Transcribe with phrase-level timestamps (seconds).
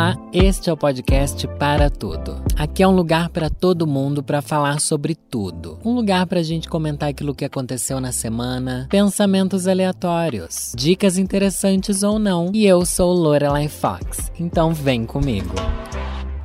[0.00, 2.42] Olá, este é o podcast Para Tudo.
[2.56, 5.78] Aqui é um lugar para todo mundo para falar sobre tudo.
[5.84, 12.02] Um lugar para a gente comentar aquilo que aconteceu na semana, pensamentos aleatórios, dicas interessantes
[12.02, 12.50] ou não.
[12.54, 15.54] E eu sou Lorelai Fox, então vem comigo.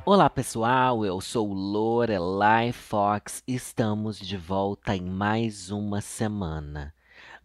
[0.05, 3.41] Olá pessoal, eu sou Lorelai Fox.
[3.47, 6.94] Estamos de volta em mais uma semana.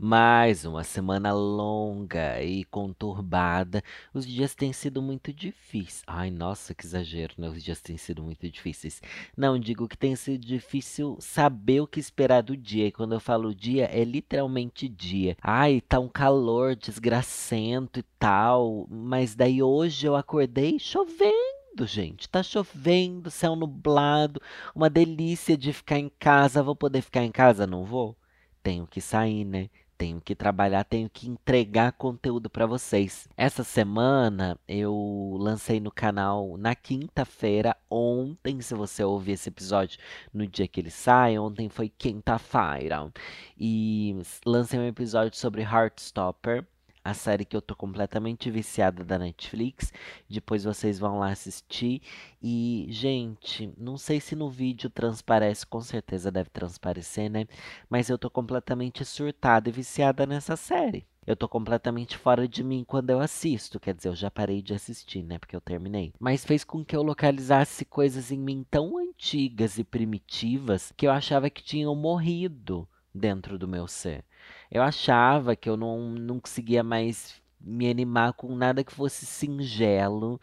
[0.02, 3.84] Mais uma semana longa e conturbada.
[4.14, 6.02] Os dias têm sido muito difíceis.
[6.06, 7.50] Ai, nossa, que exagero, né?
[7.50, 9.02] Os dias têm sido muito difíceis.
[9.36, 12.86] Não, digo que tem sido difícil saber o que esperar do dia.
[12.86, 15.36] E quando eu falo dia, é literalmente dia.
[15.42, 18.86] Ai, tá um calor desgracento e tal.
[18.88, 22.26] Mas daí hoje eu acordei chovendo gente.
[22.26, 24.40] Tá chovendo, céu nublado,
[24.74, 26.62] uma delícia de ficar em casa.
[26.62, 27.66] Vou poder ficar em casa?
[27.66, 28.16] Não vou?
[28.62, 29.68] Tenho que sair, né?
[30.00, 33.28] Tenho que trabalhar, tenho que entregar conteúdo para vocês.
[33.36, 39.98] Essa semana eu lancei no canal na quinta-feira, ontem, se você ouvir esse episódio
[40.32, 43.12] no dia que ele sai, ontem foi quinta-feira,
[43.58, 46.66] e lancei um episódio sobre Heartstopper
[47.04, 49.92] a série que eu tô completamente viciada da Netflix.
[50.28, 52.02] Depois vocês vão lá assistir.
[52.42, 57.46] E, gente, não sei se no vídeo transparece, com certeza deve transparecer, né?
[57.88, 61.06] Mas eu tô completamente surtada e viciada nessa série.
[61.26, 63.78] Eu tô completamente fora de mim quando eu assisto.
[63.78, 65.38] Quer dizer, eu já parei de assistir, né?
[65.38, 66.12] Porque eu terminei.
[66.18, 71.12] Mas fez com que eu localizasse coisas em mim tão antigas e primitivas que eu
[71.12, 74.24] achava que tinham morrido dentro do meu ser.
[74.70, 80.40] Eu achava que eu não, não conseguia mais me animar com nada que fosse singelo.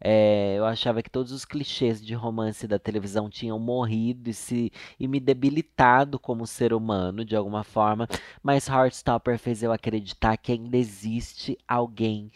[0.00, 4.72] É, eu achava que todos os clichês de romance da televisão tinham morrido e, se,
[4.98, 8.06] e me debilitado como ser humano de alguma forma,
[8.42, 12.30] mas Heartstopper fez eu acreditar que ainda existe alguém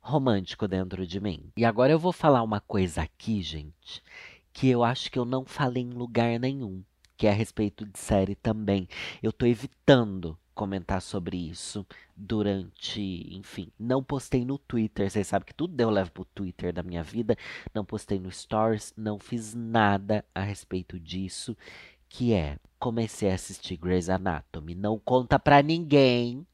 [0.00, 1.50] romântico dentro de mim.
[1.56, 4.02] E agora eu vou falar uma coisa aqui, gente,
[4.52, 6.82] que eu acho que eu não falei em lugar nenhum,
[7.16, 8.88] que é a respeito de série também.
[9.22, 11.86] Eu tô evitando comentar sobre isso
[12.16, 16.82] durante, enfim, não postei no Twitter, vocês sabem que tudo eu levo pro Twitter da
[16.82, 17.36] minha vida,
[17.74, 21.54] não postei no Stories, não fiz nada a respeito disso,
[22.08, 26.46] que é, comecei a assistir Grey's Anatomy, não conta pra ninguém,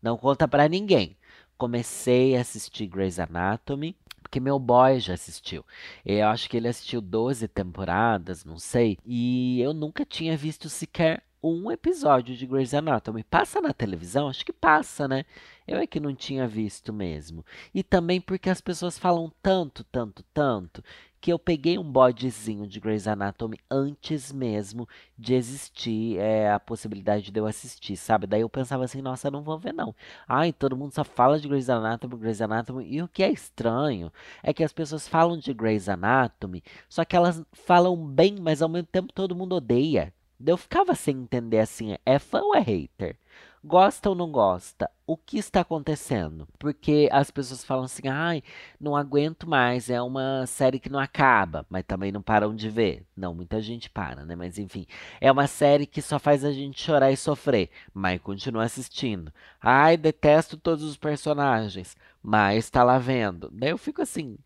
[0.00, 1.16] não conta pra ninguém.
[1.58, 5.64] Comecei a assistir Grey's Anatomy, porque meu boy já assistiu.
[6.04, 11.24] Eu acho que ele assistiu 12 temporadas, não sei, e eu nunca tinha visto sequer
[11.42, 13.24] um episódio de Grey's Anatomy.
[13.24, 14.28] Passa na televisão?
[14.28, 15.24] Acho que passa, né?
[15.66, 17.44] Eu é que não tinha visto mesmo.
[17.74, 20.82] E também porque as pessoas falam tanto, tanto, tanto,
[21.20, 27.30] que eu peguei um bodezinho de Grey's Anatomy antes mesmo de existir é, a possibilidade
[27.30, 28.26] de eu assistir, sabe?
[28.26, 29.94] Daí eu pensava assim, nossa, não vou ver não.
[30.28, 32.86] Ai, todo mundo só fala de Grey's Anatomy, Grey's Anatomy.
[32.88, 37.16] E o que é estranho é que as pessoas falam de Grey's Anatomy, só que
[37.16, 40.12] elas falam bem, mas ao mesmo tempo todo mundo odeia.
[40.44, 43.16] Eu ficava sem entender assim, é fã ou é hater?
[43.64, 44.90] Gosta ou não gosta?
[45.06, 46.48] O que está acontecendo?
[46.58, 48.42] Porque as pessoas falam assim, ai,
[48.80, 53.06] não aguento mais, é uma série que não acaba, mas também não param de ver.
[53.16, 54.34] Não, muita gente para, né?
[54.34, 54.84] Mas enfim,
[55.20, 59.32] é uma série que só faz a gente chorar e sofrer, mas continua assistindo.
[59.60, 63.48] Ai, detesto todos os personagens, mas está lá vendo.
[63.52, 64.36] Daí eu fico assim,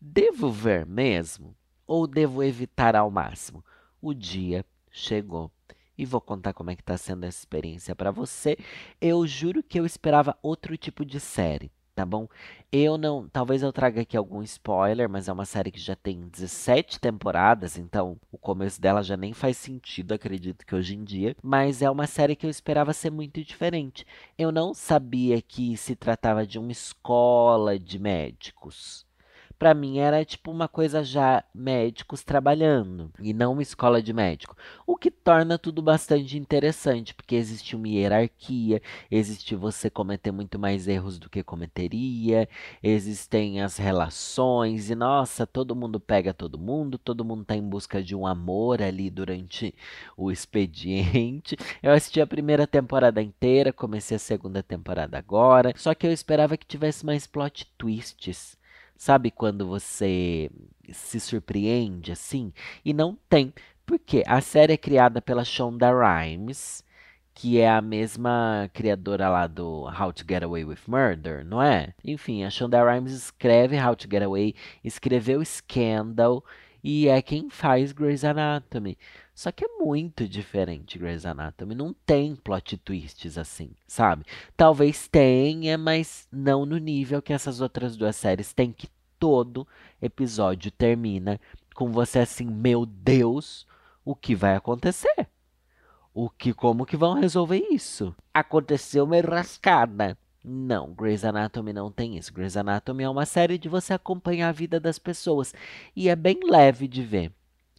[0.00, 1.56] devo ver mesmo?
[1.88, 3.64] Ou devo evitar ao máximo?
[4.00, 5.50] O dia chegou.
[5.98, 8.56] E vou contar como é que está sendo essa experiência para você.
[9.00, 12.28] Eu juro que eu esperava outro tipo de série, tá bom?
[12.72, 16.28] Eu não, talvez eu traga aqui algum spoiler, mas é uma série que já tem
[16.28, 21.36] 17 temporadas, então o começo dela já nem faz sentido, acredito que hoje em dia,
[21.42, 24.04] mas é uma série que eu esperava ser muito diferente.
[24.36, 29.06] Eu não sabia que se tratava de uma escola de médicos
[29.58, 34.56] para mim era tipo uma coisa já médicos trabalhando e não uma escola de médico.
[34.86, 40.88] O que torna tudo bastante interessante, porque existe uma hierarquia, existe você cometer muito mais
[40.88, 42.48] erros do que cometeria,
[42.82, 48.02] existem as relações e nossa, todo mundo pega todo mundo, todo mundo tá em busca
[48.02, 49.74] de um amor ali durante
[50.16, 51.56] o expediente.
[51.82, 56.56] Eu assisti a primeira temporada inteira, comecei a segunda temporada agora, só que eu esperava
[56.56, 58.58] que tivesse mais plot twists
[58.96, 60.50] Sabe quando você
[60.92, 62.52] se surpreende assim?
[62.84, 63.52] E não tem.
[63.86, 66.82] Porque a série é criada pela Shonda Rhimes,
[67.34, 71.92] que é a mesma criadora lá do How to Get Away with Murder, não é?
[72.04, 76.44] Enfim, a Shonda Rhimes escreve How to Get Away, escreveu Scandal
[76.82, 78.96] e é quem faz Grey's Anatomy.
[79.34, 84.24] Só que é muito diferente Grey's Anatomy, não tem plot twists assim, sabe?
[84.56, 88.88] Talvez tenha, mas não no nível que essas outras duas séries têm que
[89.18, 89.66] todo
[90.00, 91.40] episódio termina
[91.74, 93.66] com você assim, meu Deus,
[94.04, 95.28] o que vai acontecer?
[96.12, 98.14] O que, como que vão resolver isso?
[98.32, 100.16] Aconteceu uma rascada.
[100.44, 102.32] Não, Grey's Anatomy não tem isso.
[102.32, 105.52] Grey's Anatomy é uma série de você acompanhar a vida das pessoas
[105.96, 107.32] e é bem leve de ver.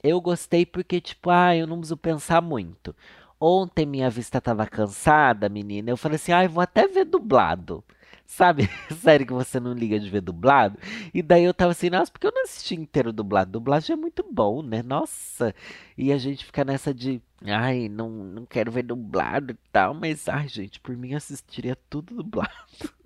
[0.05, 2.95] Eu gostei porque, tipo, ah, eu não preciso pensar muito.
[3.39, 5.89] Ontem minha vista tava cansada, menina.
[5.89, 7.83] Eu falei assim, ah, eu vou até ver dublado.
[8.25, 8.69] Sabe?
[9.01, 10.77] Série que você não liga de ver dublado.
[11.13, 13.51] E daí eu tava assim, nossa, porque eu não assisti inteiro dublado?
[13.51, 14.81] Dublagem é muito bom, né?
[14.83, 15.53] Nossa.
[15.97, 19.93] E a gente fica nessa de, ai, não, não quero ver dublado e tal.
[19.93, 22.51] Mas, ai, gente, por mim assistiria tudo dublado.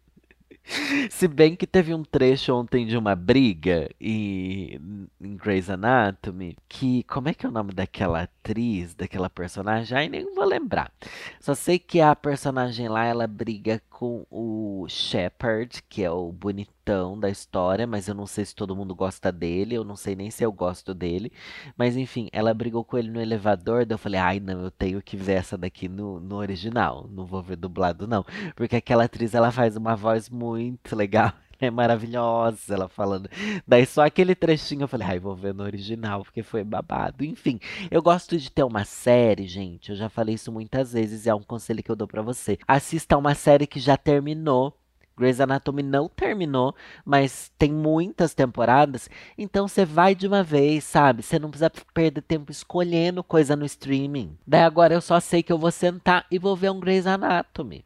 [1.09, 4.79] Se bem que teve um trecho ontem de uma briga e,
[5.21, 7.03] em Grey's Anatomy, que.
[7.03, 9.97] Como é que é o nome daquela atriz, daquela personagem?
[9.97, 10.91] Ai, nem vou lembrar.
[11.39, 17.19] Só sei que a personagem lá, ela briga com o Shepard, que é o bonitão
[17.19, 20.31] da história, mas eu não sei se todo mundo gosta dele, eu não sei nem
[20.31, 21.33] se eu gosto dele.
[21.75, 25.01] Mas enfim, ela brigou com ele no elevador, daí eu falei, ai não, eu tenho
[25.01, 28.25] que ver essa daqui no, no original, não vou ver dublado não.
[28.55, 31.33] Porque aquela atriz, ela faz uma voz muito legal.
[31.61, 33.29] É maravilhosa ela falando.
[33.67, 37.25] Daí só aquele trechinho eu falei, ai, vou ver no original, porque foi babado.
[37.25, 37.59] Enfim,
[37.91, 39.89] eu gosto de ter uma série, gente.
[39.89, 42.57] Eu já falei isso muitas vezes e é um conselho que eu dou para você.
[42.65, 44.73] Assista uma série que já terminou.
[45.17, 46.73] Grey's Anatomy não terminou,
[47.03, 51.21] mas tem muitas temporadas, então você vai de uma vez, sabe?
[51.21, 54.37] Você não precisa perder tempo escolhendo coisa no streaming.
[54.47, 57.83] Daí agora eu só sei que eu vou sentar e vou ver um Grey's Anatomy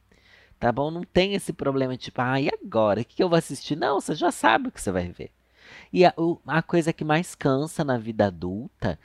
[0.64, 0.90] tá bom?
[0.90, 3.02] Não tem esse problema tipo, ah, e agora?
[3.02, 3.76] O que, eu vou assistir?
[3.76, 5.30] Não, você já sabe o que você vai ver.
[5.92, 8.98] E a, o, a coisa que mais cansa na vida adulta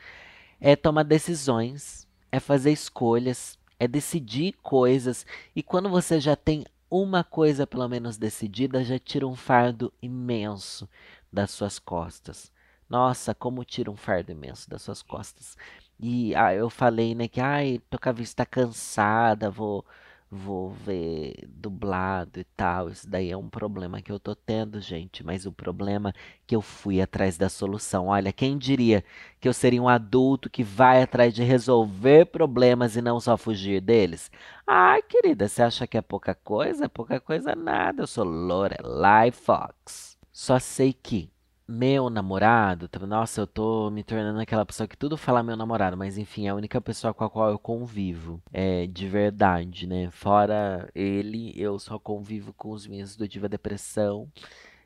[0.60, 5.26] é tomar decisões, é fazer escolhas, é decidir coisas.
[5.54, 10.88] E quando você já tem uma coisa pelo menos decidida, já tira um fardo imenso
[11.32, 12.52] das suas costas.
[12.88, 15.56] Nossa, como tira um fardo imenso das suas costas.
[15.98, 19.84] E ah, eu falei, né, que ai, a vista cansada, vou
[20.30, 22.90] vou ver dublado e tal.
[22.90, 25.24] Isso daí é um problema que eu tô tendo, gente.
[25.24, 26.12] Mas o problema é
[26.46, 28.08] que eu fui atrás da solução.
[28.08, 29.04] Olha, quem diria
[29.40, 33.80] que eu seria um adulto que vai atrás de resolver problemas e não só fugir
[33.80, 34.30] deles?
[34.66, 36.88] Ai, querida, você acha que é pouca coisa?
[36.88, 38.02] Pouca coisa nada.
[38.02, 40.18] Eu sou Lorelai Fox.
[40.32, 41.30] Só sei que
[41.68, 46.16] meu namorado, nossa, eu tô me tornando aquela pessoa que tudo fala meu namorado, mas
[46.16, 50.10] enfim, é a única pessoa com a qual eu convivo, é de verdade, né?
[50.10, 54.26] Fora ele, eu só convivo com os meus do Diva Depressão,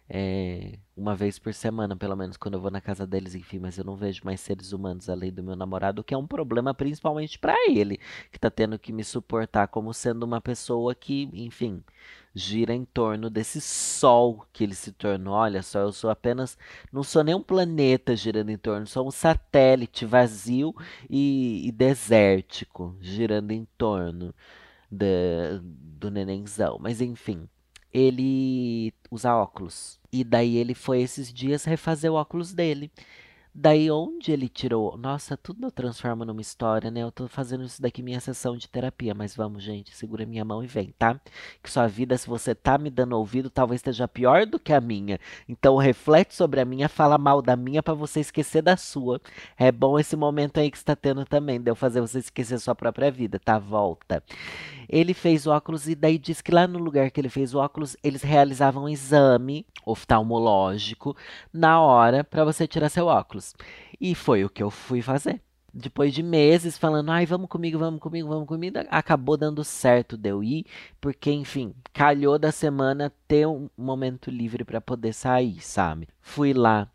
[0.08, 3.78] é, uma vez por semana, pelo menos, quando eu vou na casa deles, enfim, mas
[3.78, 6.74] eu não vejo mais seres humanos além do meu namorado, o que é um problema
[6.74, 7.98] principalmente para ele,
[8.30, 11.82] que tá tendo que me suportar como sendo uma pessoa que, enfim,
[12.34, 15.34] gira em torno desse sol que ele se tornou.
[15.34, 16.58] Olha só, eu sou apenas,
[16.92, 20.74] não sou nem um planeta girando em torno, sou um satélite vazio
[21.08, 24.34] e, e desértico girando em torno
[24.90, 26.78] do nenenzão.
[26.80, 27.48] Mas enfim,
[27.92, 30.00] ele usa óculos.
[30.12, 32.90] E daí ele foi esses dias refazer o óculos dele.
[33.54, 34.96] Daí onde ele tirou.
[34.96, 37.02] Nossa, tudo eu transformo numa história, né?
[37.02, 40.64] Eu tô fazendo isso daqui minha sessão de terapia, mas vamos, gente, segura minha mão
[40.64, 41.20] e vem, tá?
[41.62, 44.80] Que sua vida, se você tá me dando ouvido, talvez esteja pior do que a
[44.80, 45.20] minha.
[45.46, 49.20] Então reflete sobre a minha, fala mal da minha para você esquecer da sua.
[49.58, 52.74] É bom esse momento aí que está tendo também, de eu fazer você esquecer sua
[52.74, 53.58] própria vida, tá?
[53.58, 54.22] Volta.
[54.92, 57.96] Ele fez óculos e daí diz que lá no lugar que ele fez o óculos,
[58.04, 61.16] eles realizavam um exame oftalmológico
[61.50, 63.54] na hora para você tirar seu óculos.
[63.98, 65.40] E foi o que eu fui fazer.
[65.72, 70.28] Depois de meses falando, ai, vamos comigo, vamos comigo, vamos comigo, acabou dando certo de
[70.28, 70.66] eu ir,
[71.00, 76.06] porque, enfim, calhou da semana ter um momento livre para poder sair, sabe?
[76.20, 76.90] Fui lá,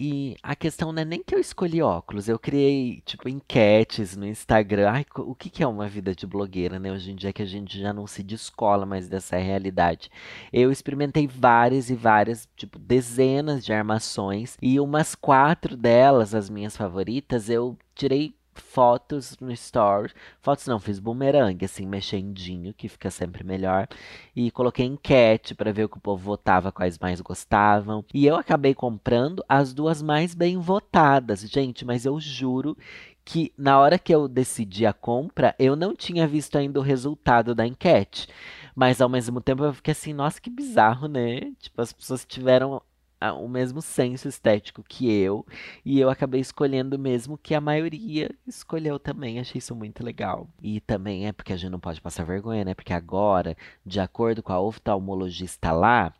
[0.00, 4.26] e a questão não é nem que eu escolhi óculos, eu criei, tipo, enquetes no
[4.26, 4.90] Instagram.
[4.90, 6.90] Ai, o que que é uma vida de blogueira, né?
[6.90, 10.10] Hoje em dia que a gente já não se descola mais dessa realidade.
[10.50, 14.56] Eu experimentei várias e várias, tipo, dezenas de armações.
[14.62, 20.12] E umas quatro delas, as minhas favoritas, eu tirei fotos no story.
[20.40, 23.88] Fotos não, fiz bumerangue, assim, mexendinho, que fica sempre melhor.
[24.34, 28.04] E coloquei enquete para ver o que o povo votava, quais mais gostavam.
[28.12, 32.76] E eu acabei comprando as duas mais bem votadas, gente, mas eu juro
[33.24, 37.54] que na hora que eu decidi a compra, eu não tinha visto ainda o resultado
[37.54, 38.28] da enquete.
[38.74, 41.52] Mas ao mesmo tempo eu fiquei assim, nossa, que bizarro, né?
[41.58, 42.82] Tipo, as pessoas tiveram
[43.20, 45.46] o mesmo senso estético que eu,
[45.84, 49.38] e eu acabei escolhendo o mesmo que a maioria escolheu também.
[49.38, 50.48] Achei isso muito legal.
[50.62, 52.74] E também é porque a gente não pode passar vergonha, né?
[52.74, 56.14] Porque agora, de acordo com a oftalmologista lá,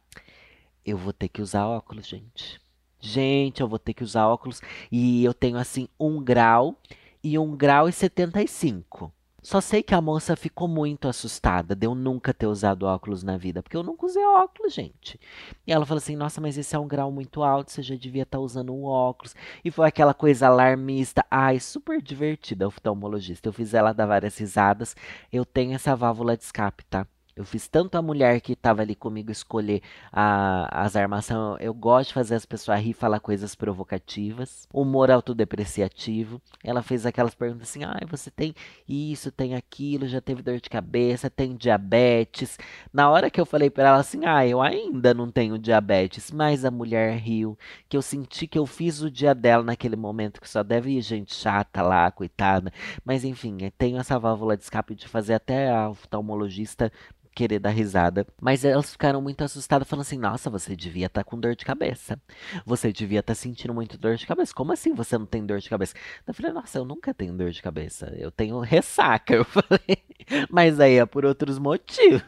[0.84, 2.60] eu vou ter que usar óculos, gente.
[3.00, 4.60] gente, eu vou ter que usar óculos.
[4.92, 6.76] E eu tenho assim um grau
[7.22, 9.12] e um grau e 75.
[9.42, 13.36] Só sei que a moça ficou muito assustada de eu nunca ter usado óculos na
[13.36, 15.18] vida, porque eu nunca usei óculos, gente.
[15.66, 18.22] E ela falou assim: Nossa, mas esse é um grau muito alto, você já devia
[18.22, 19.34] estar tá usando um óculos.
[19.64, 21.24] E foi aquela coisa alarmista.
[21.30, 23.48] Ai, super divertida, oftalmologista.
[23.48, 24.94] Eu fiz ela dar várias risadas.
[25.32, 27.06] Eu tenho essa válvula de escape, tá?
[27.40, 29.80] Eu fiz tanto a mulher que estava ali comigo escolher
[30.12, 31.56] a, as armações.
[31.58, 34.68] Eu gosto de fazer as pessoas rir, falar coisas provocativas.
[34.70, 36.38] Humor autodepreciativo.
[36.62, 38.54] Ela fez aquelas perguntas assim: ah, você tem
[38.86, 42.58] isso, tem aquilo, já teve dor de cabeça, tem diabetes.
[42.92, 46.30] Na hora que eu falei para ela assim: ah, eu ainda não tenho diabetes.
[46.30, 50.42] Mas a mulher riu, que eu senti que eu fiz o dia dela naquele momento,
[50.42, 52.70] que só deve ir gente chata lá, coitada.
[53.02, 56.92] Mas enfim, tenho essa válvula de escape de fazer até a oftalmologista
[57.40, 58.26] querer dar risada.
[58.40, 61.64] Mas elas ficaram muito assustadas, falando assim: Nossa, você devia estar tá com dor de
[61.64, 62.20] cabeça.
[62.66, 64.54] Você devia estar tá sentindo muito dor de cabeça.
[64.54, 65.94] Como assim você não tem dor de cabeça?
[66.26, 68.14] Eu falei: Nossa, eu nunca tenho dor de cabeça.
[68.18, 69.34] Eu tenho ressaca.
[69.40, 70.04] Eu falei:
[70.50, 72.22] Mas aí é por outros motivos.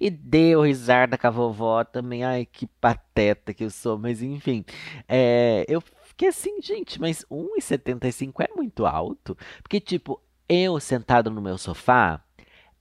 [0.00, 2.24] E deu risada com a vovó também.
[2.24, 3.98] Ai, que pateta que eu sou.
[3.98, 4.64] Mas enfim,
[5.08, 9.36] é, eu fiquei assim, gente, mas 1,75 é muito alto.
[9.62, 12.22] Porque, tipo, eu sentado no meu sofá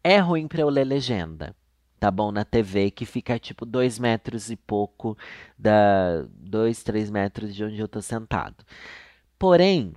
[0.04, 1.56] é ruim para eu ler legenda,
[2.00, 2.32] tá bom?
[2.32, 5.18] Na TV, que fica tipo dois metros e pouco,
[5.58, 8.64] da dois, três metros de onde eu tô sentado.
[9.38, 9.94] Porém,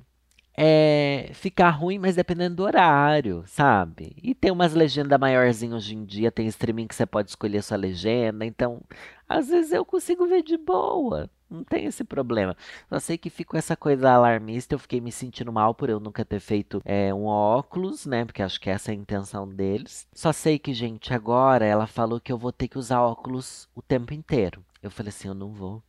[0.57, 4.17] é, ficar ruim, mas dependendo do horário, sabe?
[4.23, 7.77] E tem umas legendas maiorzinhas hoje em dia, tem streaming que você pode escolher sua
[7.77, 8.81] legenda, então
[9.29, 11.29] às vezes eu consigo ver de boa.
[11.51, 12.57] Não tem esse problema.
[12.89, 14.75] Só sei que fico essa coisa alarmista.
[14.75, 18.25] Eu fiquei me sentindo mal por eu nunca ter feito é, um óculos, né?
[18.25, 20.09] Porque acho que essa é a intenção deles.
[20.13, 23.83] Só sei que, gente, agora ela falou que eu vou ter que usar óculos o
[23.83, 24.65] tempo inteiro.
[24.83, 25.83] Eu falei assim: eu não vou.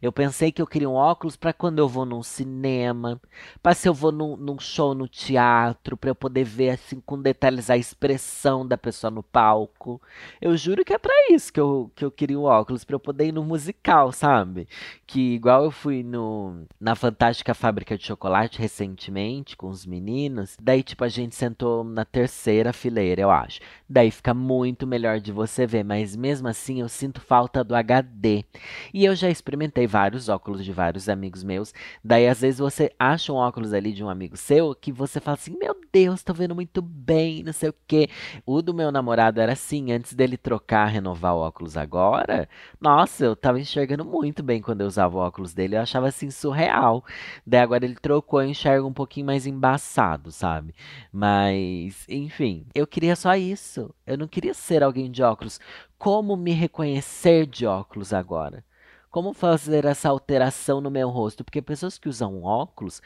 [0.00, 3.20] Eu pensei que eu queria um óculos para quando eu vou num cinema,
[3.62, 7.20] para se eu vou num, num show no teatro, para eu poder ver assim com
[7.20, 10.00] detalhes a expressão da pessoa no palco.
[10.40, 13.00] Eu juro que é para isso que eu, que eu queria um óculos, para eu
[13.00, 14.68] poder ir no musical, sabe?
[15.06, 20.82] Que igual eu fui no na Fantástica Fábrica de Chocolate recentemente com os meninos, daí
[20.82, 23.60] tipo a gente sentou na terceira fileira, eu acho.
[23.88, 28.44] Daí fica muito melhor de você ver, mas mesmo assim eu sinto falta do HD.
[28.92, 31.72] E eu já experimentei experimentei vários óculos de vários amigos meus.
[32.04, 35.34] Daí, às vezes, você acha um óculos ali de um amigo seu que você fala
[35.34, 38.08] assim: Meu Deus, tô vendo muito bem, não sei o quê.
[38.46, 42.48] O do meu namorado era assim, antes dele trocar, renovar o óculos agora.
[42.80, 45.76] Nossa, eu tava enxergando muito bem quando eu usava o óculos dele.
[45.76, 47.04] Eu achava assim surreal.
[47.46, 50.74] Daí agora ele trocou, eu enxergo um pouquinho mais embaçado, sabe?
[51.12, 53.94] Mas, enfim, eu queria só isso.
[54.06, 55.58] Eu não queria ser alguém de óculos.
[55.98, 58.64] Como me reconhecer de óculos agora?
[59.12, 61.44] Como fazer essa alteração no meu rosto?
[61.44, 63.02] Porque pessoas que usam óculos,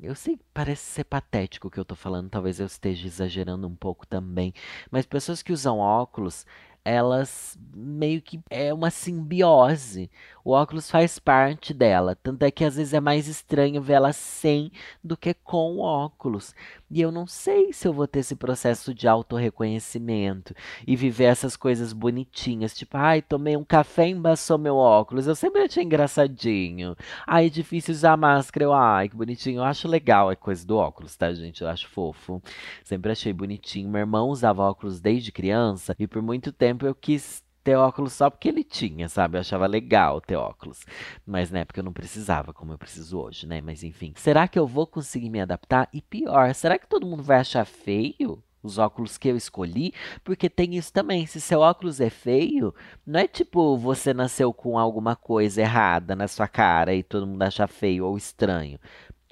[0.00, 3.68] eu sei que parece ser patético o que eu tô falando, talvez eu esteja exagerando
[3.68, 4.54] um pouco também,
[4.90, 6.46] mas pessoas que usam óculos,
[6.84, 10.10] elas meio que é uma simbiose.
[10.44, 14.72] O óculos faz parte dela, tanto é que às vezes é mais estranho vê-la sem
[15.02, 16.52] do que com óculos.
[16.90, 20.52] E eu não sei se eu vou ter esse processo de autorreconhecimento
[20.86, 25.28] e viver essas coisas bonitinhas, tipo, ai, tomei um café e embaçou meu óculos.
[25.28, 26.96] Eu sempre achei engraçadinho.
[27.26, 28.64] Ai, é difícil usar máscara.
[28.64, 29.60] Eu, ai, que bonitinho.
[29.60, 31.62] Eu acho legal a coisa do óculos, tá, gente?
[31.62, 32.42] Eu acho fofo.
[32.82, 33.88] Sempre achei bonitinho.
[33.88, 38.28] Meu irmão usava óculos desde criança e por muito tempo eu quis ter óculos só
[38.28, 39.36] porque ele tinha, sabe?
[39.36, 40.84] Eu achava legal ter óculos.
[41.24, 43.60] Mas na época eu não precisava, como eu preciso hoje, né?
[43.60, 44.12] Mas enfim.
[44.16, 45.88] Será que eu vou conseguir me adaptar?
[45.92, 48.42] E pior, será que todo mundo vai achar feio?
[48.62, 51.26] Os óculos que eu escolhi, porque tem isso também.
[51.26, 52.72] Se seu óculos é feio,
[53.04, 57.42] não é tipo você nasceu com alguma coisa errada na sua cara e todo mundo
[57.42, 58.78] acha feio ou estranho.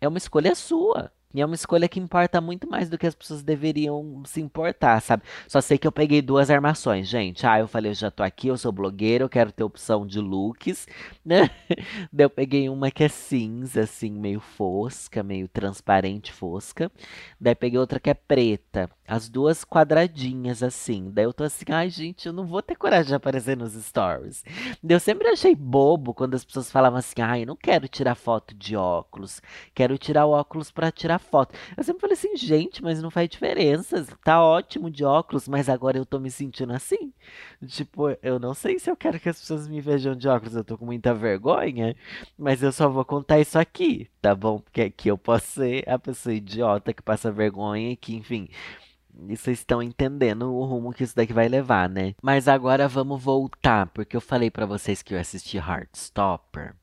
[0.00, 1.12] É uma escolha sua.
[1.33, 5.01] E é uma escolha que importa muito mais do que as pessoas deveriam se importar,
[5.01, 5.23] sabe?
[5.47, 7.47] Só sei que eu peguei duas armações, gente.
[7.47, 10.19] Ah, eu falei, eu já tô aqui, eu sou blogueiro, eu quero ter opção de
[10.21, 10.89] looks,
[11.25, 11.49] né?
[12.13, 16.91] Daí eu peguei uma que é cinza, assim, meio fosca, meio transparente fosca.
[17.41, 18.91] Daí peguei outra que é preta.
[19.11, 21.11] As duas quadradinhas, assim.
[21.11, 24.45] Daí eu tô assim, ai, gente, eu não vou ter coragem de aparecer nos stories.
[24.88, 28.55] Eu sempre achei bobo quando as pessoas falavam assim, ai, eu não quero tirar foto
[28.55, 29.43] de óculos.
[29.75, 31.57] Quero tirar o óculos para tirar foto.
[31.76, 34.07] Eu sempre falei assim, gente, mas não faz diferença.
[34.23, 37.12] Tá ótimo de óculos, mas agora eu tô me sentindo assim.
[37.67, 40.55] Tipo, eu não sei se eu quero que as pessoas me vejam de óculos.
[40.55, 41.97] Eu tô com muita vergonha,
[42.38, 44.61] mas eu só vou contar isso aqui, tá bom?
[44.61, 48.49] Porque aqui eu posso ser a pessoa idiota que passa vergonha e que, enfim.
[49.29, 52.15] Vocês estão entendendo o rumo que isso daqui vai levar, né?
[52.23, 56.75] Mas agora vamos voltar, porque eu falei para vocês que eu assisti Heartstopper.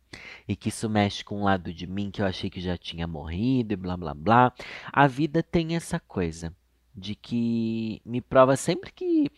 [0.47, 3.07] e que isso mexe com um lado de mim que eu achei que já tinha
[3.07, 4.53] morrido e blá blá blá.
[4.91, 6.53] A vida tem essa coisa
[6.95, 9.29] de que me prova sempre que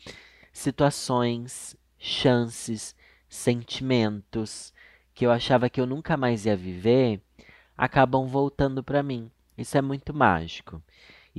[0.54, 2.96] situações, chances,
[3.28, 4.74] sentimentos
[5.14, 7.22] que eu achava que eu nunca mais ia viver
[7.78, 9.30] acabam voltando para mim.
[9.58, 10.82] Isso é muito mágico.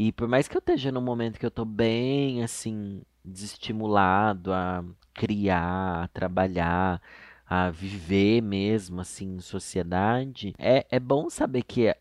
[0.03, 4.83] E por mais que eu esteja num momento que eu tô bem assim desestimulado a
[5.13, 7.03] criar, a trabalhar,
[7.47, 11.95] a viver mesmo assim em sociedade, é, é bom saber que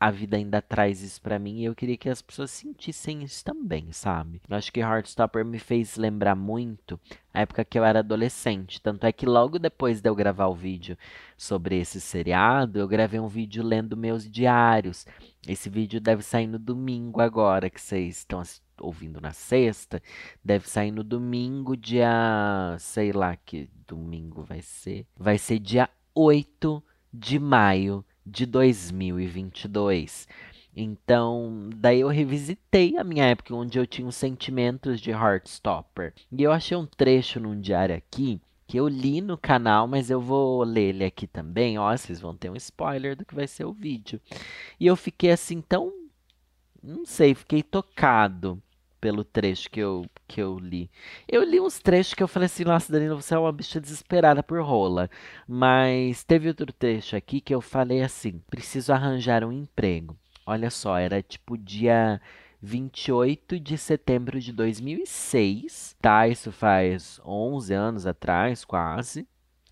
[0.00, 3.44] a vida ainda traz isso para mim e eu queria que as pessoas sentissem isso
[3.44, 4.40] também, sabe?
[4.48, 7.00] Eu acho que Heartstopper me fez lembrar muito
[7.34, 8.80] a época que eu era adolescente.
[8.80, 10.96] Tanto é que logo depois de eu gravar o vídeo
[11.36, 15.04] sobre esse seriado, eu gravei um vídeo lendo meus diários.
[15.46, 18.42] Esse vídeo deve sair no domingo agora, que vocês estão
[18.80, 20.00] ouvindo na sexta.
[20.44, 22.76] Deve sair no domingo, dia.
[22.78, 25.06] sei lá que domingo vai ser.
[25.16, 30.28] Vai ser dia 8 de maio de 2022.
[30.76, 36.14] Então, daí eu revisitei a minha época onde eu tinha os sentimentos de Heartstopper.
[36.30, 40.20] E eu achei um trecho num diário aqui que eu li no canal, mas eu
[40.20, 41.78] vou ler ele aqui também.
[41.78, 44.20] Ó, vocês vão ter um spoiler do que vai ser o vídeo.
[44.78, 45.92] E eu fiquei assim tão
[46.82, 48.62] não sei, fiquei tocado
[49.00, 50.90] pelo trecho que eu, que eu li.
[51.28, 54.42] Eu li uns trechos que eu falei assim, nossa, Danilo, você é uma bicha desesperada
[54.42, 55.10] por rola.
[55.46, 60.16] Mas teve outro trecho aqui que eu falei assim, preciso arranjar um emprego.
[60.46, 62.20] Olha só, era tipo dia
[62.60, 66.26] 28 de setembro de 2006, tá?
[66.26, 69.26] Isso faz 11 anos atrás, quase.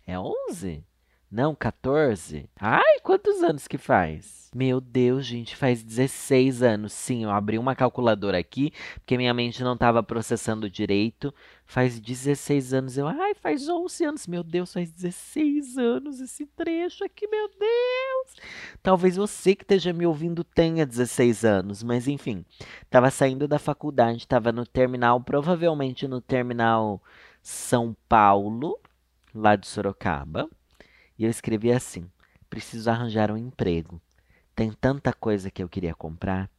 [0.07, 0.85] É 11?
[1.31, 2.49] Não, 14?
[2.59, 4.49] Ai, quantos anos que faz?
[4.55, 6.93] Meu Deus, gente, faz 16 anos.
[6.93, 11.35] Sim, eu abri uma calculadora aqui, porque minha mente não estava processando direito.
[11.65, 12.97] Faz 16 anos.
[12.97, 14.27] Eu, ai, faz 11 anos.
[14.29, 18.37] Meu Deus, faz 16 anos esse trecho aqui, meu Deus.
[18.81, 22.45] Talvez você que esteja me ouvindo tenha 16 anos, mas enfim.
[22.89, 27.03] Tava saindo da faculdade, tava no terminal, provavelmente no terminal
[27.43, 28.79] São Paulo,
[29.35, 30.49] lá de Sorocaba.
[31.19, 32.11] E eu escrevi assim:
[32.49, 34.01] preciso arranjar um emprego.
[34.55, 36.51] Tem tanta coisa que eu queria comprar.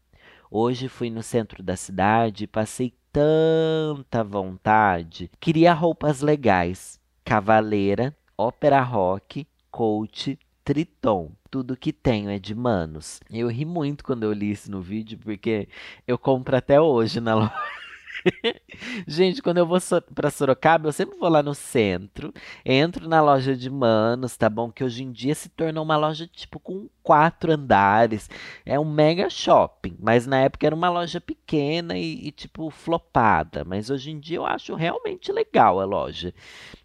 [0.50, 5.30] Hoje fui no centro da cidade e passei tanta vontade.
[5.40, 11.32] Queria roupas legais: cavaleira, ópera rock, coach, triton.
[11.50, 13.20] Tudo que tenho é de manos.
[13.32, 15.68] Eu ri muito quando eu li isso no vídeo, porque
[16.06, 17.54] eu compro até hoje na loja.
[19.08, 19.78] Gente, quando eu vou
[20.14, 22.34] pra Sorocaba, eu sempre vou lá no centro,
[22.66, 24.72] entro na loja de Manos, tá bom?
[24.72, 28.30] Que hoje em dia se tornou uma loja tipo com quatro andares.
[28.66, 33.64] É um mega shopping, mas na época era uma loja pequena e, e tipo flopada.
[33.64, 36.34] Mas hoje em dia eu acho realmente legal a loja.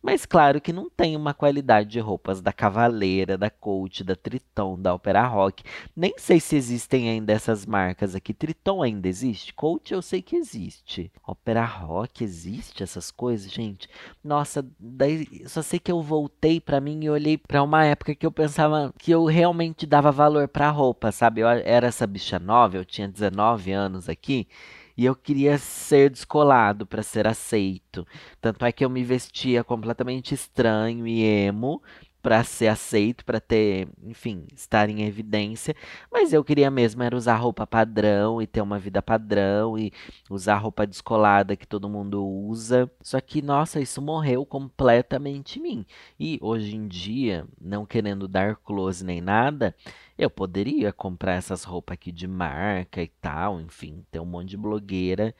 [0.03, 4.81] Mas claro que não tem uma qualidade de roupas da Cavaleira, da Coach, da Triton,
[4.81, 5.63] da Opera Rock.
[5.95, 8.35] Nem sei se existem ainda essas marcas aqui.
[8.35, 9.53] Triton ainda existe?
[9.55, 11.11] Coach eu sei que existe.
[11.25, 13.89] Opera rock, existe essas coisas, gente?
[14.25, 18.27] Nossa, daí só sei que eu voltei para mim e olhei para uma época que
[18.27, 21.41] eu pensava que eu realmente dava valor para roupa, sabe?
[21.41, 24.49] Eu era essa bicha nova, eu tinha 19 anos aqui.
[24.97, 28.07] E eu queria ser descolado para ser aceito.
[28.41, 31.81] Tanto é que eu me vestia completamente estranho e emo
[32.23, 35.75] para ser aceito, para ter, enfim, estar em evidência,
[36.11, 39.93] mas eu queria mesmo era usar roupa padrão e ter uma vida padrão e
[40.31, 42.89] usar roupa descolada que todo mundo usa.
[43.03, 45.87] Só que, nossa, isso morreu completamente em mim.
[46.19, 49.75] E hoje em dia, não querendo dar close nem nada,
[50.17, 54.57] eu poderia comprar essas roupas aqui de marca e tal, enfim, ter um monte de
[54.57, 55.35] blogueira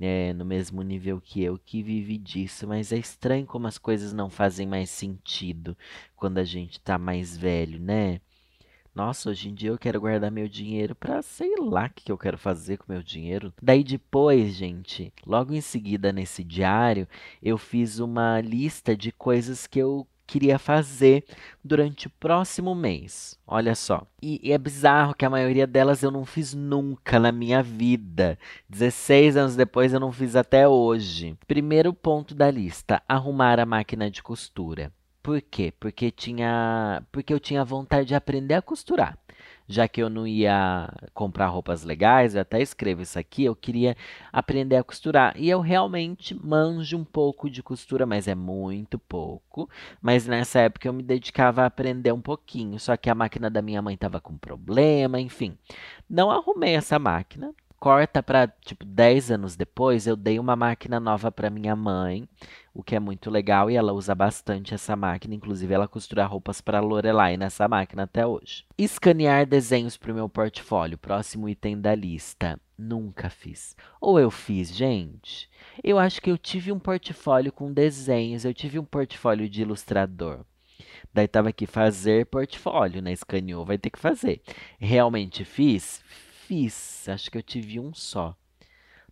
[0.00, 4.12] é, no mesmo nível que eu que vive disso, mas é estranho como as coisas
[4.12, 5.76] não fazem mais sentido
[6.14, 8.20] quando a gente tá mais velho, né?
[8.94, 12.16] Nossa, hoje em dia eu quero guardar meu dinheiro para sei lá o que eu
[12.16, 13.52] quero fazer com meu dinheiro.
[13.60, 17.06] Daí depois, gente, logo em seguida nesse diário,
[17.42, 21.24] eu fiz uma lista de coisas que eu queria fazer
[21.64, 23.38] durante o próximo mês.
[23.46, 24.06] Olha só.
[24.20, 28.38] E, e, é bizarro que a maioria delas eu não fiz nunca na minha vida.
[28.68, 31.36] 16 anos depois eu não fiz até hoje.
[31.46, 34.92] Primeiro ponto da lista: arrumar a máquina de costura.
[35.22, 35.72] Por quê?
[35.78, 39.18] Porque tinha, porque eu tinha vontade de aprender a costurar
[39.68, 43.96] já que eu não ia comprar roupas legais, eu até escrevo isso aqui, eu queria
[44.32, 45.34] aprender a costurar.
[45.36, 49.68] E eu realmente manjo um pouco de costura, mas é muito pouco.
[50.00, 53.62] Mas nessa época eu me dedicava a aprender um pouquinho, só que a máquina da
[53.62, 55.56] minha mãe estava com problema, enfim.
[56.08, 57.52] Não arrumei essa máquina.
[57.78, 62.26] Corta para tipo 10 anos depois, eu dei uma máquina nova para minha mãe,
[62.74, 66.60] o que é muito legal e ela usa bastante essa máquina, inclusive ela costura roupas
[66.60, 68.64] para Lorelai nessa máquina até hoje.
[68.78, 72.58] Escanear desenhos para o meu portfólio, próximo item da lista.
[72.78, 73.76] Nunca fiz.
[74.00, 75.48] Ou eu fiz, gente?
[75.84, 80.44] Eu acho que eu tive um portfólio com desenhos, eu tive um portfólio de ilustrador.
[81.12, 83.12] Daí tava aqui fazer portfólio, né?
[83.12, 84.42] Escaneou, vai ter que fazer.
[84.78, 86.02] Realmente fiz?
[86.46, 87.08] Fiz.
[87.08, 88.36] Acho que eu tive um só.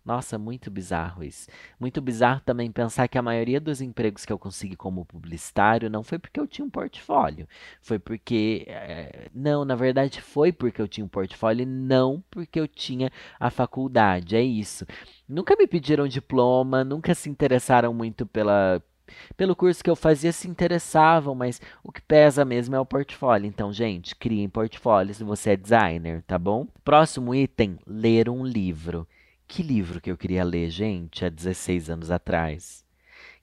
[0.05, 1.49] Nossa, muito bizarro isso.
[1.79, 6.03] Muito bizarro também pensar que a maioria dos empregos que eu consegui como publicitário não
[6.03, 7.47] foi porque eu tinha um portfólio.
[7.81, 8.65] Foi porque.
[8.67, 13.11] É, não, na verdade foi porque eu tinha um portfólio e não porque eu tinha
[13.39, 14.35] a faculdade.
[14.35, 14.85] É isso.
[15.27, 18.81] Nunca me pediram diploma, nunca se interessaram muito pela,
[19.37, 23.47] pelo curso que eu fazia se interessavam, mas o que pesa mesmo é o portfólio.
[23.47, 26.67] Então, gente, criem portfólio se você é designer, tá bom?
[26.83, 29.07] Próximo item: ler um livro.
[29.47, 32.83] Que livro que eu queria ler, gente, há 16 anos atrás?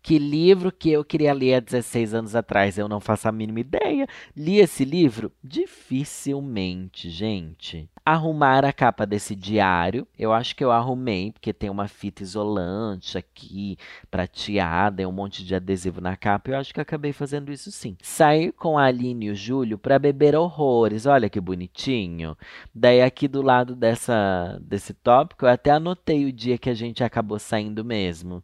[0.03, 2.77] Que livro que eu queria ler há 16 anos atrás?
[2.77, 4.09] Eu não faço a mínima ideia.
[4.37, 5.31] Li esse livro?
[5.45, 7.89] Dificilmente, gente.
[8.05, 10.07] Arrumar a capa desse diário.
[10.19, 13.77] Eu acho que eu arrumei, porque tem uma fita isolante aqui,
[14.11, 16.51] prateada, e um monte de adesivo na capa.
[16.51, 17.97] Eu acho que acabei fazendo isso sim.
[18.03, 21.07] Sair com a Aline e o Júlio para beber horrores.
[21.07, 22.37] Olha que bonitinho.
[22.75, 27.05] Daí, aqui do lado dessa, desse tópico, eu até anotei o dia que a gente
[27.05, 28.43] acabou saindo mesmo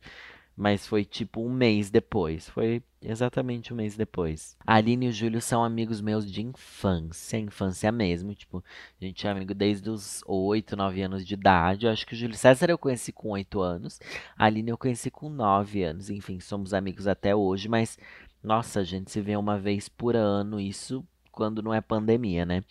[0.59, 2.49] mas foi tipo um mês depois.
[2.49, 4.57] Foi exatamente um mês depois.
[4.66, 8.35] A Aline e o Júlio são amigos meus de infância, infância mesmo.
[8.35, 8.62] Tipo,
[9.01, 11.87] a gente é amigo desde os 8, 9 anos de idade.
[11.87, 14.01] Eu acho que o Júlio César eu conheci com 8 anos.
[14.37, 16.11] A Aline eu conheci com 9 anos.
[16.11, 17.97] Enfim, somos amigos até hoje, mas
[18.42, 22.64] nossa, a gente se vê uma vez por ano, isso quando não é pandemia, né?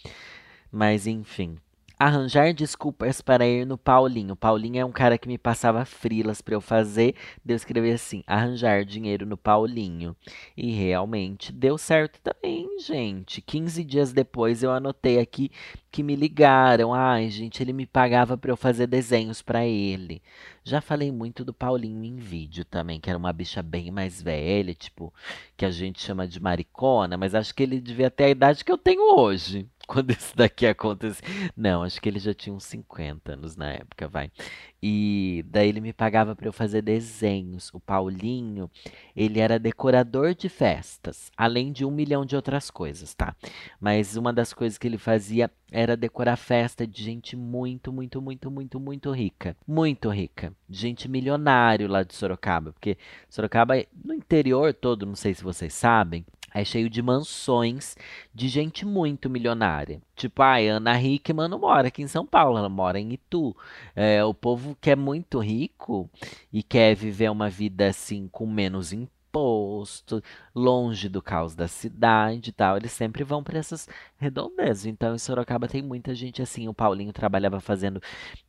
[0.69, 1.58] Mas enfim,
[1.99, 4.36] arranjar desculpas para ir no Paulinho.
[4.36, 7.15] Paulinho é um cara que me passava frilas para eu fazer.
[7.43, 10.15] Deu escrever assim: arranjar dinheiro no Paulinho.
[10.55, 13.41] E realmente deu certo também, gente.
[13.41, 15.51] 15 dias depois eu anotei aqui
[15.91, 16.93] que me ligaram.
[16.93, 20.21] Ai, gente, ele me pagava para eu fazer desenhos para ele.
[20.63, 24.73] Já falei muito do Paulinho em vídeo também, que era uma bicha bem mais velha,
[24.73, 25.13] tipo,
[25.55, 28.71] que a gente chama de maricona, mas acho que ele devia ter a idade que
[28.71, 29.65] eu tenho hoje
[29.97, 31.26] quando isso daqui aconteceu.
[31.56, 34.30] Não, acho que ele já tinha uns 50 anos na época, vai.
[34.84, 37.73] E daí ele me pagava para eu fazer desenhos.
[37.73, 38.69] O Paulinho,
[39.15, 43.36] ele era decorador de festas, além de um milhão de outras coisas, tá?
[43.80, 48.52] Mas uma das coisas que ele fazia era decorar festa de gente muito, muito, muito,
[48.52, 49.56] muito, muito rica.
[49.65, 50.54] Muito rica.
[50.69, 52.71] Gente milionário lá de Sorocaba.
[52.71, 52.97] Porque
[53.30, 57.95] Sorocaba, no interior todo, não sei se vocês sabem, é cheio de mansões
[58.33, 60.01] de gente muito milionária.
[60.15, 63.55] Tipo, a Ana Hickman não mora aqui em São Paulo, ela mora em Itu.
[63.95, 66.10] É, o povo que é muito rico
[66.51, 70.23] e quer viver uma vida assim com menos imposto,
[70.55, 74.86] longe do caos da cidade e tal, eles sempre vão para essas redondezas.
[74.88, 76.67] Então, em Sorocaba tem muita gente assim.
[76.67, 78.01] O Paulinho trabalhava fazendo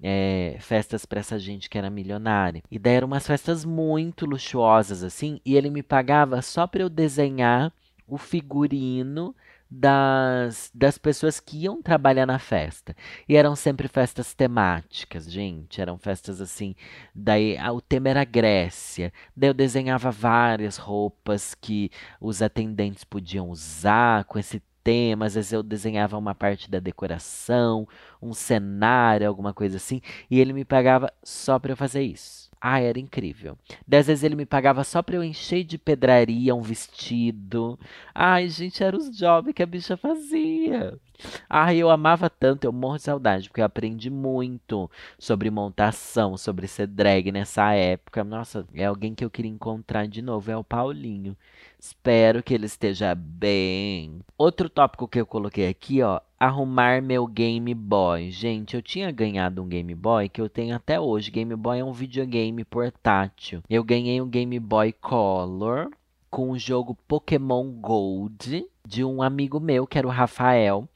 [0.02, 2.62] é, festas para essa gente que era milionária.
[2.70, 6.88] E daí eram umas festas muito luxuosas assim, e ele me pagava só para eu
[6.88, 7.72] desenhar
[8.08, 9.34] o figurino
[9.70, 12.96] das, das pessoas que iam trabalhar na festa.
[13.28, 15.80] E eram sempre festas temáticas, gente.
[15.80, 16.74] Eram festas assim.
[17.14, 19.12] Daí o tema era Grécia.
[19.36, 21.90] Daí eu desenhava várias roupas que
[22.20, 25.26] os atendentes podiam usar com esse tema.
[25.26, 27.86] Às vezes eu desenhava uma parte da decoração,
[28.22, 30.00] um cenário, alguma coisa assim.
[30.30, 32.47] E ele me pagava só para eu fazer isso.
[32.60, 33.56] Ah, era incrível.
[33.86, 37.78] Dez vezes ele me pagava só pra eu encher de pedraria um vestido.
[38.12, 40.98] Ai, gente, era os jobs que a bicha fazia.
[41.48, 46.66] Ai, eu amava tanto, eu morro de saudade, porque eu aprendi muito sobre montação, sobre
[46.66, 48.24] ser drag nessa época.
[48.24, 51.36] Nossa, é alguém que eu queria encontrar de novo, é o Paulinho.
[51.78, 54.20] Espero que ele esteja bem.
[54.36, 58.30] Outro tópico que eu coloquei aqui, ó, arrumar meu Game Boy.
[58.30, 61.30] Gente, eu tinha ganhado um Game Boy que eu tenho até hoje.
[61.30, 63.62] Game Boy é um videogame portátil.
[63.68, 65.90] Eu ganhei um Game Boy Color
[66.30, 70.88] com o jogo Pokémon Gold de um amigo meu, que era o Rafael.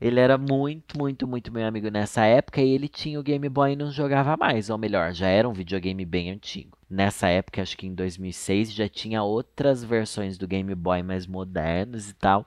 [0.00, 3.72] Ele era muito, muito, muito meu amigo nessa época e ele tinha o Game Boy
[3.72, 6.76] e não jogava mais, ou melhor, já era um videogame bem antigo.
[6.92, 12.10] Nessa época, acho que em 2006, já tinha outras versões do Game Boy mais modernas
[12.10, 12.44] e tal,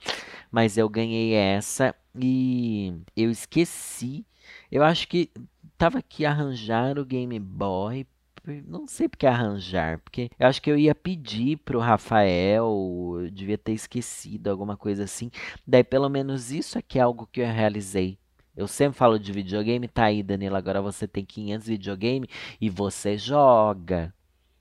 [0.52, 4.24] mas eu ganhei essa e eu esqueci.
[4.72, 5.32] Eu acho que
[5.80, 8.06] tava aqui arranjar o Game Boy
[8.68, 13.58] não sei porque arranjar, porque eu acho que eu ia pedir pro Rafael, eu devia
[13.58, 15.32] ter esquecido alguma coisa assim.
[15.66, 18.20] Daí pelo menos isso aqui é algo que eu realizei
[18.56, 20.56] Eu sempre falo de videogame, tá aí, Danilo.
[20.56, 22.30] Agora você tem 500 videogame
[22.62, 24.14] e você joga.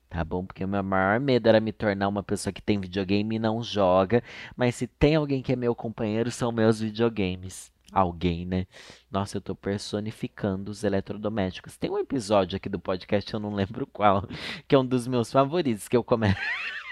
[0.09, 0.45] Tá bom?
[0.45, 3.61] Porque o meu maior medo era me tornar uma pessoa que tem videogame e não
[3.61, 4.23] joga.
[4.55, 7.71] Mas se tem alguém que é meu companheiro, são meus videogames.
[7.91, 8.65] Alguém, né?
[9.11, 11.77] Nossa, eu tô personificando os eletrodomésticos.
[11.77, 14.27] Tem um episódio aqui do podcast, eu não lembro qual,
[14.67, 16.35] que é um dos meus favoritos, que eu começo.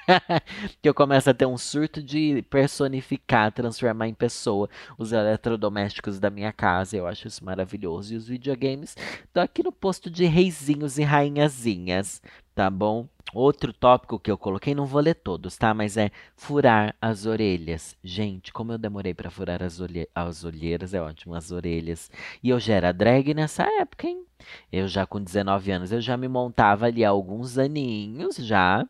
[0.82, 6.30] que eu começo a ter um surto de personificar, transformar em pessoa os eletrodomésticos da
[6.30, 6.98] minha casa.
[6.98, 8.14] Eu acho isso maravilhoso.
[8.14, 12.22] E os videogames estão aqui no posto de reizinhos e rainhazinhas,
[12.54, 13.08] tá bom?
[13.34, 15.74] Outro tópico que eu coloquei, não vou ler todos, tá?
[15.74, 17.98] Mas é furar as orelhas.
[18.04, 19.80] Gente, como eu demorei para furar as,
[20.14, 22.12] as olheiras, é ótimo, as orelhas.
[22.44, 24.24] E eu já era drag nessa época, hein?
[24.72, 28.86] Eu já com 19 anos, eu já me montava ali há alguns aninhos já.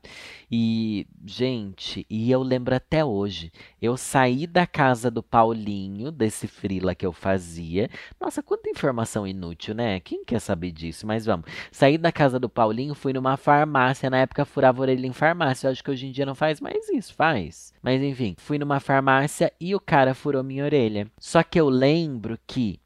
[0.56, 6.94] E, gente, e eu lembro até hoje, eu saí da casa do Paulinho, desse frila
[6.94, 7.90] que eu fazia.
[8.22, 10.00] Nossa, quanta informação inútil, né?
[10.00, 11.08] Quem quer saber disso?
[11.08, 11.48] Mas vamos.
[11.72, 15.68] Saí da casa do Paulinho, fui numa farmácia, na época furava orelha em farmácia.
[15.68, 17.74] Eu acho que hoje em dia não faz mais isso, faz.
[17.82, 21.08] Mas enfim, fui numa farmácia e o cara furou minha orelha.
[21.20, 22.80] Só que eu lembro que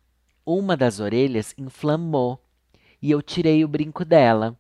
[0.45, 2.41] uma das orelhas inflamou
[3.01, 4.57] e eu tirei o brinco dela.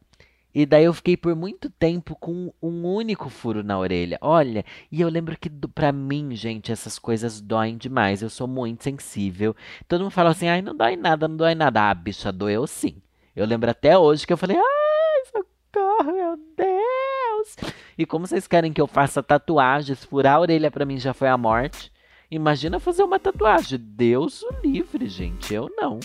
[0.53, 4.17] E daí eu fiquei por muito tempo com um único furo na orelha.
[4.19, 8.23] Olha, e eu lembro que para mim, gente, essas coisas doem demais.
[8.23, 9.55] Eu sou muito sensível.
[9.87, 11.89] Todo mundo fala assim: "Ai, não dói nada, não dói nada".
[11.89, 12.95] Ah, bicha, doeu sim.
[13.35, 17.71] Eu lembro até hoje que eu falei: "Ai, socorro, meu Deus".
[17.95, 21.27] E como vocês querem que eu faça tatuagens, furar a orelha para mim já foi
[21.27, 21.91] a morte.
[22.31, 23.79] Imagina fazer uma tatuagem.
[23.79, 25.53] Deus o livre, gente.
[25.53, 25.99] Eu não.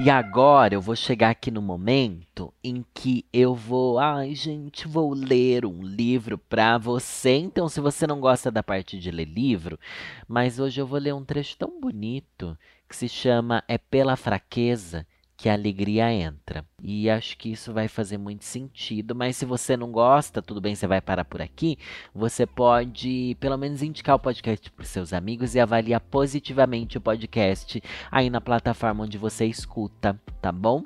[0.00, 5.12] E agora eu vou chegar aqui no momento em que eu vou, ai gente, vou
[5.12, 7.36] ler um livro para você.
[7.36, 9.78] Então, se você não gosta da parte de ler livro,
[10.26, 15.06] mas hoje eu vou ler um trecho tão bonito que se chama É pela fraqueza
[15.42, 16.64] que a alegria entra.
[16.80, 20.76] E acho que isso vai fazer muito sentido, mas se você não gosta, tudo bem,
[20.76, 21.76] você vai parar por aqui.
[22.14, 27.82] Você pode, pelo menos, indicar o podcast para seus amigos e avaliar positivamente o podcast
[28.08, 30.84] aí na plataforma onde você escuta, tá bom?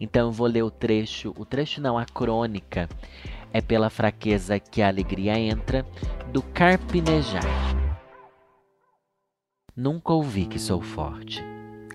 [0.00, 2.88] Então eu vou ler o trecho, o trecho não, a crônica.
[3.52, 5.84] É pela fraqueza que a alegria entra,
[6.32, 7.44] do Carpinejar.
[9.76, 11.51] Nunca ouvi que sou forte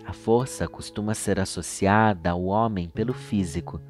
[0.08, 3.82] a força costuma ser associada ao homem pelo físico.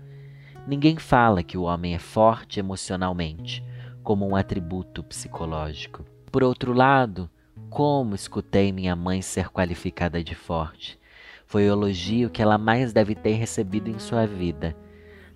[0.66, 3.64] Ninguém fala que o homem é forte emocionalmente,
[4.02, 6.04] como um atributo psicológico.
[6.32, 7.30] Por outro lado,
[7.70, 11.00] como escutei minha mãe ser qualificada de forte?
[11.46, 14.76] Foi o elogio que ela mais deve ter recebido em sua vida.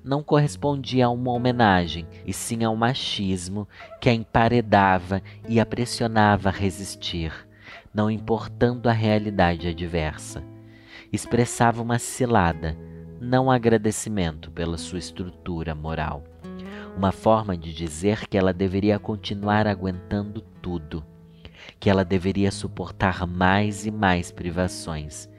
[0.04, 3.67] Não correspondia a uma homenagem, e sim a um machismo
[4.00, 7.32] que a emparedava e a pressionava a resistir,
[7.94, 10.44] não importando a realidade adversa
[11.12, 12.78] expressava uma cilada,
[13.19, 16.24] não agradecimento pela sua estrutura moral.
[16.95, 21.06] Uma forma de dizer que ela deveria continuar aguentando tudo,
[21.80, 25.30] que ela deveria suportar mais e mais privações,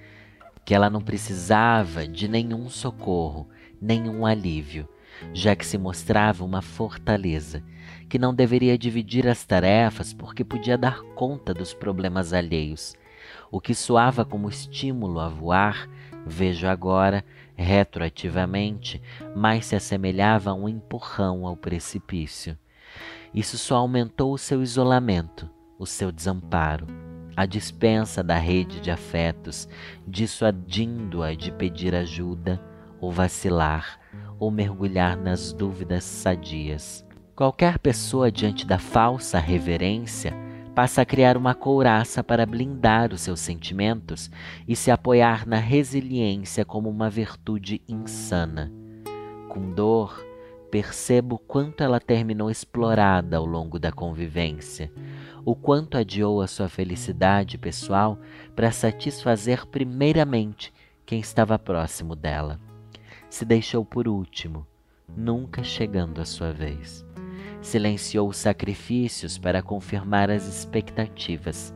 [0.62, 3.48] que ela não precisava de nenhum socorro,
[3.80, 4.86] nenhum alívio,
[5.32, 7.62] já que se mostrava uma fortaleza,
[8.10, 12.94] que não deveria dividir as tarefas porque podia dar conta dos problemas alheios
[13.52, 15.86] o que soava como estímulo a voar,
[16.24, 17.22] vejo agora,
[17.54, 19.00] retroativamente,
[19.36, 22.56] mais se assemelhava a um empurrão ao precipício.
[23.34, 26.86] Isso só aumentou o seu isolamento, o seu desamparo,
[27.36, 29.68] a dispensa da rede de afetos,
[30.08, 32.58] dissuadindo-a de pedir ajuda,
[32.98, 34.00] ou vacilar,
[34.38, 37.04] ou mergulhar nas dúvidas sadias.
[37.36, 40.32] Qualquer pessoa diante da falsa reverência
[40.74, 44.30] passa a criar uma couraça para blindar os seus sentimentos
[44.66, 48.72] e se apoiar na resiliência como uma virtude insana.
[49.48, 50.24] Com dor,
[50.70, 54.90] percebo quanto ela terminou explorada ao longo da convivência,
[55.44, 58.18] o quanto adiou a sua felicidade pessoal
[58.56, 60.72] para satisfazer primeiramente
[61.04, 62.58] quem estava próximo dela.
[63.28, 64.66] Se deixou por último,
[65.14, 67.04] nunca chegando à sua vez.
[67.62, 71.72] Silenciou sacrifícios para confirmar as expectativas.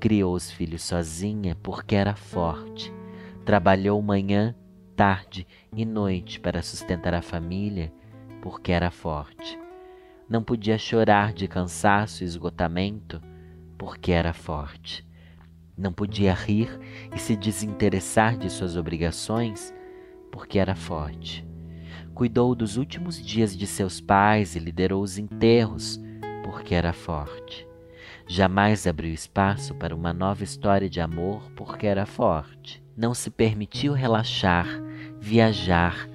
[0.00, 2.92] Criou os filhos sozinha porque era forte.
[3.44, 4.54] Trabalhou manhã,
[4.96, 7.92] tarde e noite para sustentar a família
[8.42, 9.56] porque era forte.
[10.28, 13.22] Não podia chorar de cansaço e esgotamento
[13.78, 15.06] porque era forte.
[15.78, 16.68] Não podia rir
[17.14, 19.72] e se desinteressar de suas obrigações
[20.32, 21.48] porque era forte
[22.20, 25.98] cuidou dos últimos dias de seus pais e liderou os enterros,
[26.44, 27.66] porque era forte.
[28.28, 32.84] Jamais abriu espaço para uma nova história de amor porque era forte.
[32.94, 34.66] Não se permitiu relaxar,
[35.18, 36.06] viajar,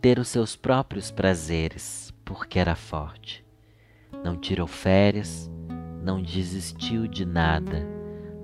[0.00, 3.44] ter os seus próprios prazeres porque era forte.
[4.24, 5.48] Não tirou férias,
[6.02, 7.86] não desistiu de nada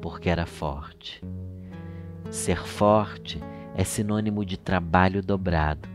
[0.00, 1.20] porque era forte.
[2.30, 3.40] Ser forte
[3.74, 5.90] é sinônimo de trabalho dobrado,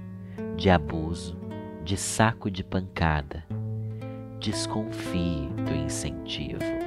[0.57, 1.37] de abuso,
[1.83, 3.45] de saco de pancada.
[4.39, 6.86] Desconfie do incentivo.